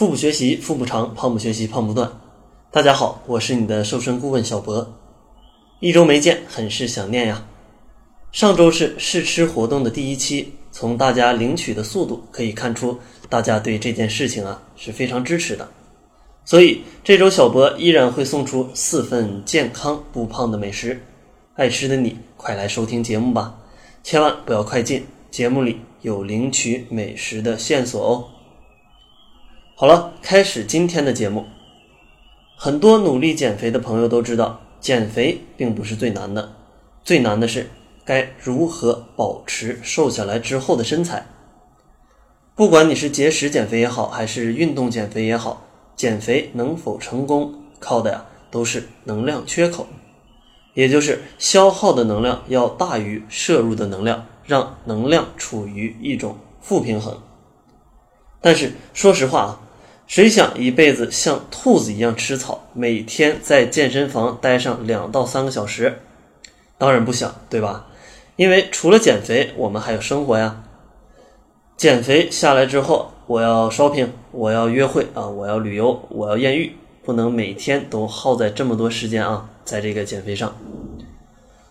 [0.00, 2.10] 腹部学习腹部长，胖不学习胖不断。
[2.72, 4.94] 大家好，我是你的瘦身顾问小博。
[5.78, 7.44] 一周没见，很是想念呀。
[8.32, 15.68] 上周是试吃活动的第一期，从大家领取的速度可以看出，大家对这件事情啊是非常支持的。
[16.46, 20.98] 所以这周小博依然会送出四份健康不胖的美食，
[21.56, 23.54] 爱吃的你快来收听节目吧，
[24.02, 28.39] 千万不要快进，节目里有领取美食的线索哦。
[29.80, 31.46] 好了，开始今天的节目。
[32.54, 36.52] 很多努力减肥的朋友都知道，减肥并不是最难的，
[37.02, 37.70] 最难的是
[38.04, 41.24] 该如何保持瘦下来之后的身材。
[42.54, 45.62] 不管你是节食减肥也好，还是运动减肥也好，
[45.96, 49.86] 减肥能否成功，靠的呀都是能量缺口，
[50.74, 57.18] 也就是消耗的能量要大于摄入的能量，让能量处于一种负平衡。
[58.42, 59.60] 但是说实话啊。
[60.10, 66.00] 谁想一辈子像兔子一样吃草，每天在健身房待上两到三个小时？
[66.76, 67.86] 当然不想，对吧？
[68.34, 70.64] 因为除了减肥，我们还有生活呀。
[71.76, 76.74] 减肥下来之后，我要 shopping，我要约会啊，我要旅游，我要艳遇，
[77.04, 80.52] 不能每天都耗在这么多时间啊，在这个减肥上。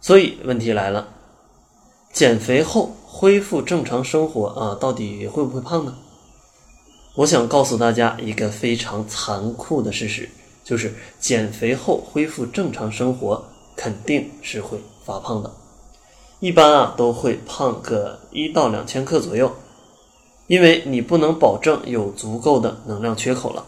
[0.00, 1.06] 所以问题来了，
[2.10, 5.98] 减肥后恢复正常生活啊，到底会不会胖呢？
[7.14, 10.26] 我想告诉大家一个非常残酷的事实，
[10.64, 13.44] 就是减肥后恢复正常生活
[13.76, 15.50] 肯定是会发胖的，
[16.40, 19.52] 一般啊都会胖个一到两千克左右，
[20.46, 23.66] 因为你不能保证有足够的能量缺口了。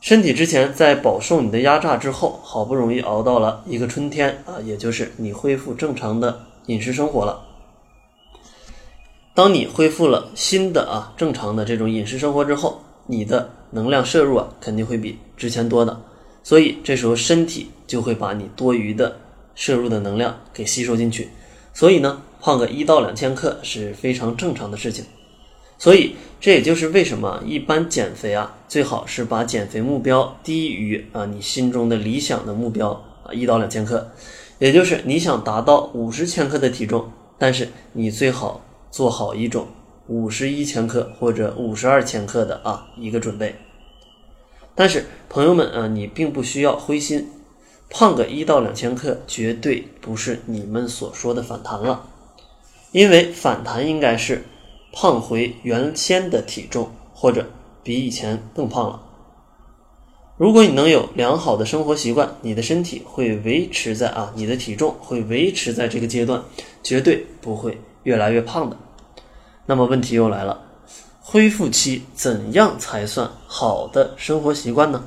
[0.00, 7.48] 身体之前在饱受你的压榨之后，好不容易熬到了一个春天啊，也就是你恢复正常的饮食生活了。
[9.32, 16.00] 当你恢复了新的啊正常的这种饮食生活之后，你的能量摄入啊肯定会比之前多的，
[16.42, 19.16] 所以这时候身体就会把你多余的
[19.54, 21.28] 摄入的能量给吸收进去，
[21.72, 25.04] 所以呢胖个一到两千克是非常正常的事情，
[25.78, 32.90] 所以这也就是为什么一般减肥啊最好是把减肥目标低于啊你心中的理想的目标
[33.22, 34.10] 啊一到两千克，
[34.58, 37.08] 也就是你想达到五十千克的体重，
[37.38, 38.60] 但是你最好。
[38.90, 39.66] 做好一种
[40.08, 43.54] 五十一千克或者五十二千克的啊一个准备，
[44.74, 47.28] 但是朋友们啊，你并不需要灰心，
[47.88, 52.08] 胖个一到两千克绝对不是你们所说的反弹了，
[52.90, 54.44] 因为反弹应该是
[54.92, 57.46] 胖回原先的体重或者
[57.84, 59.00] 比以前更胖了。
[60.36, 66.42] 如果你能有良好的生活习惯，你的身体会维持在啊，你的体重会维持在这个阶段，
[66.82, 67.78] 绝对不会。
[68.02, 68.76] 越来越胖的，
[69.66, 70.62] 那么问题又来了，
[71.20, 75.04] 恢复期怎样才算好的生活习惯呢？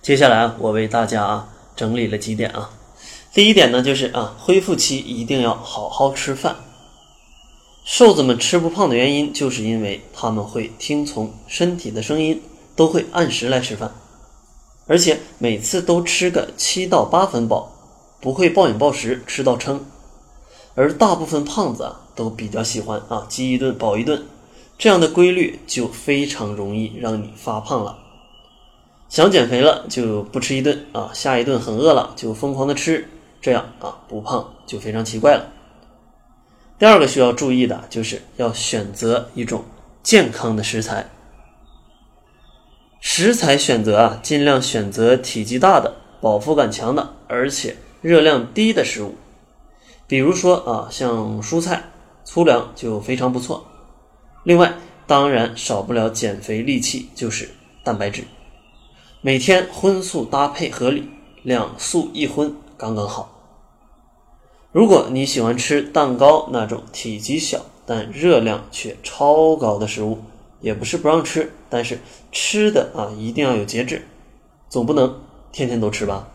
[0.00, 2.70] 接下来，我为大家啊整理了几点啊。
[3.32, 6.56] 第一点呢，就是啊，恢复期一定要好好吃饭。
[7.84, 12.42] 瘦子们吃不胖的原因，就是因为他们会听从身体的声音，
[12.76, 13.92] 都会按时来吃饭，
[14.86, 17.72] 而且每次都吃个七到八分饱，
[18.20, 19.84] 不会暴饮暴食吃到撑。
[20.74, 24.24] 而大部分胖子啊，都比较喜欢啊饥一顿饱一顿，
[24.78, 27.98] 这样的规律就非常容易让你发胖了。
[29.08, 33.06] 想减肥了就不吃一顿啊，下一顿很饿了就疯狂的吃，
[33.42, 35.48] 这样啊不胖就非常奇怪了。
[36.78, 39.64] 第二个需要注意的就是要选择一种
[40.02, 41.10] 健康的食材，
[43.00, 49.14] 食材选择啊尽量选择体积大的、饱腹感强的，而且热量低的食物。
[50.12, 51.84] 比如说啊，像蔬菜、
[52.22, 53.64] 粗粮就非常不错。
[54.44, 54.74] 另外，
[55.06, 57.48] 当然少不了减肥利器，就是
[57.82, 58.24] 蛋白质。
[59.22, 61.08] 每天荤素搭配合理，
[61.42, 63.40] 两素一荤刚刚好。
[64.70, 70.18] 如果你喜欢吃蛋糕那种体积小但热量却超高的食物，
[70.60, 71.98] 也不是不让吃，但是
[72.30, 74.06] 吃的啊一定要有节制，
[74.68, 75.22] 总不能
[75.52, 76.28] 天天都吃吧。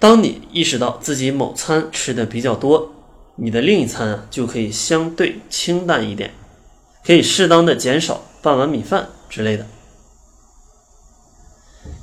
[0.00, 2.92] 当你意识到自己某餐吃的比较多，
[3.34, 6.32] 你的另一餐啊就可以相对清淡一点，
[7.04, 9.66] 可以适当的减少半碗米饭之类的。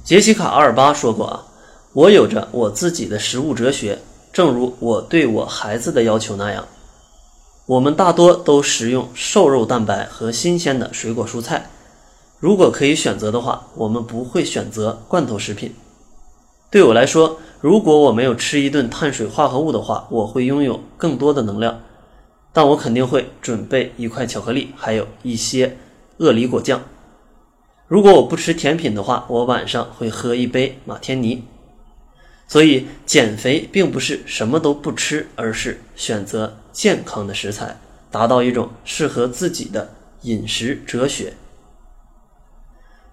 [0.04, 1.46] 杰西卡·阿尔巴说过啊，
[1.94, 3.98] 我有着我自己的食物哲学，
[4.34, 6.68] 正如我对我孩子的要求那样。
[7.66, 11.70] 我们大多都食用瘦肉蛋白和新鲜的水果蔬菜，
[12.40, 15.74] 如果可以选择的话，我们不会选择罐头食品。
[16.70, 17.40] 对我来说。
[17.66, 21.82] 如果我没有吃一顿碳水化合物的话，我会拥有更多的能量。
[22.54, 25.76] 但我肯定会准备一块巧克力，还有一些
[26.18, 26.84] 鳄梨果酱。
[27.88, 31.44] 如果我不吃甜品的话，我晚上会喝一杯马天尼。
[32.48, 37.80] 所以减肥并不是什么都不吃，而是选择健康的食材，
[38.12, 39.92] 达到一种适合自己的
[40.22, 41.34] 饮食哲学。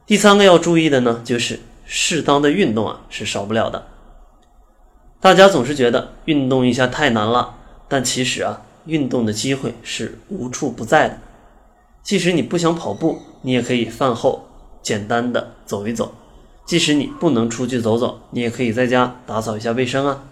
[0.04, 3.86] 第三个要注意的呢，就是适当的运动啊是少不了的。
[5.22, 7.54] 大家总是觉得运动一下太难了，
[7.86, 11.16] 但其实啊，运动的机会是无处不在的。
[12.02, 14.48] 即使你不想跑步，你也可以饭后
[14.82, 16.06] 简单的走一走；
[16.66, 20.24] 即使你不能出去走走，你也可以在家打扫一下卫生啊；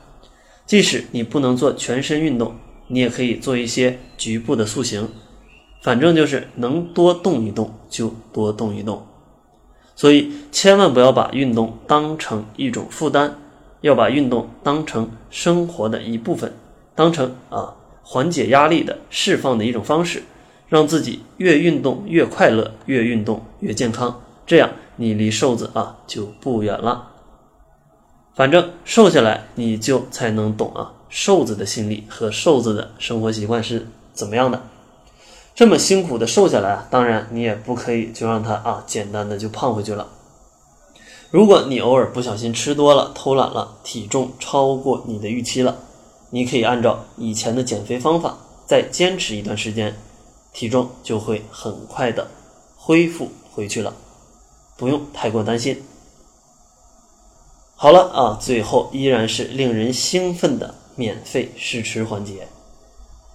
[0.66, 2.56] 即使你不能做全身运动，
[2.88, 5.08] 你也可以做一些局部的塑形。
[5.82, 9.06] 反正就是能多动一动就多动一动。
[9.94, 13.38] 所以千万不要把运动当成一种负担。
[13.80, 16.52] 要把运动当成生活的一部分，
[16.94, 20.22] 当成啊缓解压力的释放的一种方式，
[20.68, 27.08] 让自己越运动越快乐，越运动越健康，这样你离瘦子啊就不远了。
[28.34, 34.62] 反正瘦下来，你就才能懂啊瘦子的心理和瘦子的生活习惯是怎么样的。
[35.54, 40.06] 这么辛苦的瘦下来，当然你也不可以就让他啊简单的就胖回去了。
[41.30, 45.78] 如果你偶尔不小心吃多了、偷懒了，体重超过你的预期了，
[46.30, 48.36] 你可以按照以前的减肥方法
[48.66, 49.96] 再坚持一段时间，
[50.52, 52.28] 体重就会很快的
[52.76, 53.94] 恢复回去了，
[54.76, 55.80] 不用太过担心。
[57.76, 62.48] 好了啊，最后依然是令人兴奋的免费试吃环节，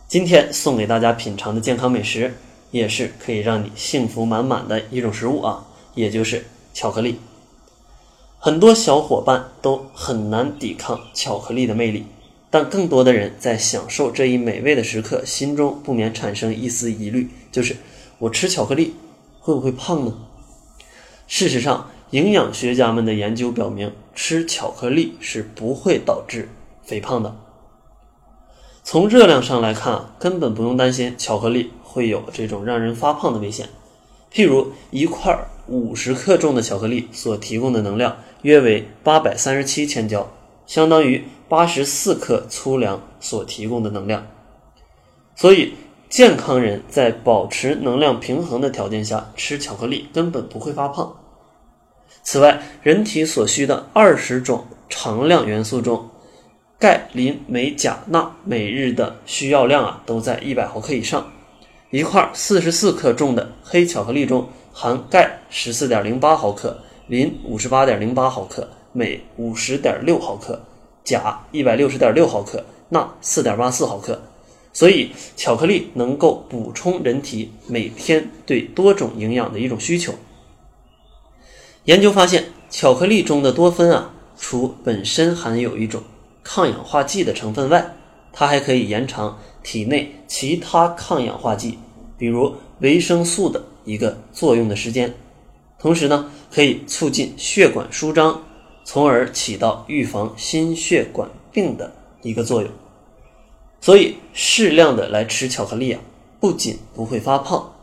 [0.09, 2.36] 今天送给大家品尝的健康美食，
[2.71, 7.21] 也是可以让你幸福满满的一种食物啊，也就是巧克力。
[8.45, 12.06] 很多小伙伴都很难抵抗巧克力的魅力，
[12.51, 17.75] 但更多的人在享受这一美味的时刻，心中不免产生一丝疑虑：就是
[18.19, 18.94] 我吃巧克力
[19.39, 20.13] 会不会胖呢？
[21.25, 26.47] 事实上，营养学家们的研究表明，吃巧克力是不会导致
[26.83, 27.36] 肥胖的。
[28.83, 33.69] 从热量上来看，根本不用担心巧克力会有这种让人发胖的危险。
[34.31, 35.36] 譬如一块
[35.67, 38.17] 五十克重的巧克力所提供的能量。
[38.41, 40.31] 约为八百三十七千焦，
[40.67, 44.27] 相当于八十四克粗粮所提供的能量。
[45.35, 45.73] 所以，
[46.09, 51.15] 健康人在保持能量平衡的条件下吃巧克力根本不会发胖。
[52.21, 56.07] 此外，人体所需的二十种常量元素中，
[56.77, 61.31] 钙、磷、镁、钾、钠每日的需要量啊都在一百毫克以上。
[61.89, 64.47] 一块四十四克重的黑巧克力中
[64.77, 66.77] 含钙十四点零八毫克。
[67.07, 70.60] 磷五十八点零八毫克，镁五十点六毫克，
[71.04, 74.19] 钾一百六十点六毫克，钠四点八四毫克。
[74.74, 80.16] 所以，巧克力能够补充人体每天对多种营养的一种需求。
[81.83, 86.01] 研究发现，巧克力中的多酚啊，除本身含有一种
[86.44, 87.94] 抗氧化剂的成分外，
[88.33, 91.78] 它还可以延长体内其他抗氧化剂，
[92.18, 95.13] 比如维生素的一个作用的时间。
[95.79, 98.43] 同时呢，可以促进血管舒张，
[98.83, 102.71] 从而起到预防心血管病的一个作用。
[103.79, 106.01] 所以，适量的来吃巧克力啊，
[106.39, 107.73] 不仅不会发胖，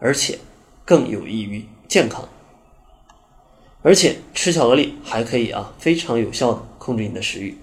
[0.00, 0.38] 而且
[0.84, 2.28] 更有益于健康。
[3.82, 7.56] 而且吃巧克力还可以啊，非常有效的控制你的食欲。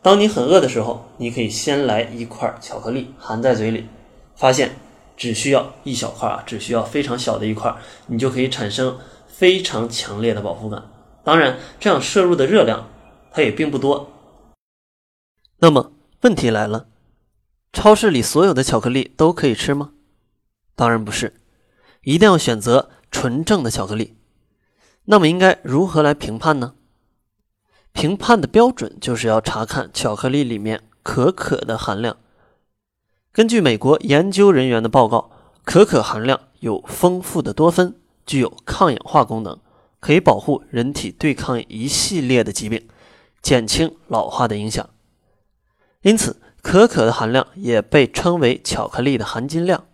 [0.00, 3.86] 当你很饿的时候，你可以先来一块巧克力含在嘴里，
[4.34, 4.70] 发现。
[5.20, 8.98] 只需要一小块啊，只需要非常小的一块，你就可以产生
[9.28, 10.82] 非常强烈的饱腹感。
[11.22, 12.88] 当然，这样摄入的热量
[13.30, 14.10] 它也并不多。
[15.58, 16.86] 那么问题来了，
[17.70, 19.90] 超市里所有的巧克力都可以吃吗？
[20.74, 21.34] 当然不是，
[22.04, 24.16] 一定要选择纯正的巧克力。
[25.04, 26.72] 那么应该如何来评判呢？
[27.92, 32.16] 评判的标准就是要查看巧克力里面可可的含量。
[33.32, 35.30] 根据美国研究人员的报告，
[35.64, 37.94] 可可含量有丰富的多酚，
[38.26, 39.56] 具有抗氧化功能，
[40.00, 42.88] 可以保护人体对抗一系列的疾病，
[43.40, 44.90] 减轻老化的影响。
[46.02, 49.84] 因此，可可的含量也被称为巧克力的含金量。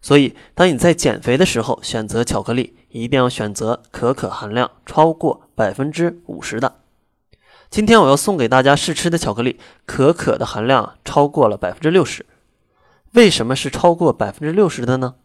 [0.00, 6.80] 所以，当你在减肥的时候选择巧克力，一定要选择可可含量超过百分之五十的。
[7.70, 12.26] 今天我要送给大家试吃的巧克力，可可的含量超过了百分之六十。
[13.12, 15.16] 为什么是超过百分之六十的呢？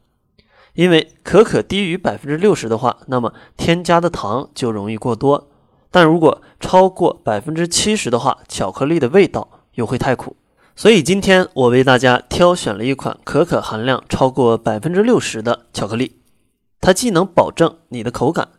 [0.74, 5.48] 因为可可低于百分之六十的话，那么添加的糖就容易过多；
[5.90, 10.36] 但如果超过百分之七十的话，巧克力的味道又会太苦。
[10.76, 16.22] 所以今天我为大家挑选了一款可可含量超过百分之六十的巧克力，
[16.80, 18.50] 它既能保证你的口感，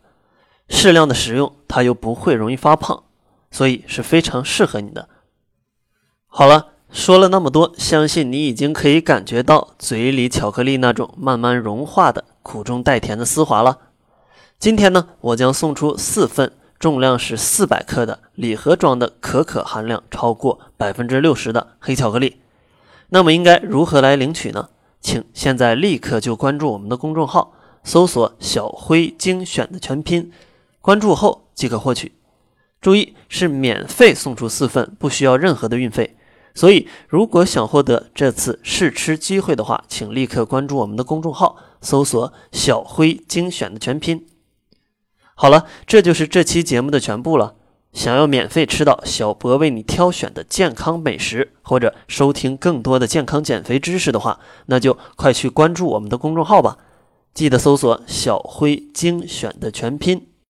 [0.67, 3.03] 适量的食用，它又不会容易发胖，
[3.51, 5.07] 所以是非常适合你的。
[6.27, 13.79] 好了，说了那么多，相信你已经可以感觉到嘴里巧克力那种慢慢融化的苦中带甜的丝滑了。
[14.57, 16.51] 今天呢，我将送出四份。
[16.79, 22.37] 重量是四百克的礼盒装的可可含量超过百分之六十的黑巧克力，
[23.09, 24.69] 那么应该如何来领取呢？
[25.01, 27.51] 请现在立刻就关注我们的公众号，
[27.83, 30.31] 搜索“小辉精选”的全拼，
[30.79, 32.13] 关注后即可获取。
[32.79, 36.15] 注意是免费送出四份，不需要任何的运费。
[36.59, 44.27] 所以如果想获得这次试吃机会的话，请立刻关注我们的公众号，搜索“小辉精选”的全拼。
[45.35, 47.55] 好了，这就是这期节目的全部了。
[47.93, 56.77] 想要免费吃到小博为你挑选的健康美食，或者收听更多的健康减肥知识的话，那就快去关注我们的公众号吧。
[57.33, 60.28] 记得搜索“小辉精选”的全拼。